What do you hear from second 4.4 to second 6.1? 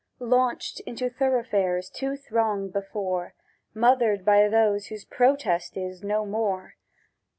those whose protest is